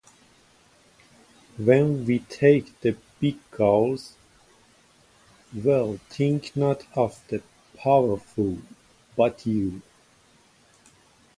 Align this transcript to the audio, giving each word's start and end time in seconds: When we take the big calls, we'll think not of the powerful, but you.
When 1.59 2.07
we 2.07 2.21
take 2.21 2.79
the 2.81 2.97
big 3.19 3.37
calls, 3.51 4.15
we'll 5.53 5.97
think 6.09 6.55
not 6.55 6.83
of 6.95 7.21
the 7.27 7.43
powerful, 7.77 8.57
but 9.15 9.45
you. 9.45 9.83